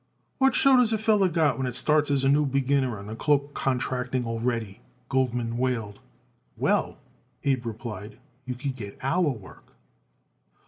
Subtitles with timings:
[0.39, 3.53] "What show does a feller got it what starts as a new beginner in cloak
[3.53, 5.99] contracting already?" Goldman wailed.
[6.57, 6.97] "Well,"
[7.43, 9.73] Abe replied, "you could get our work."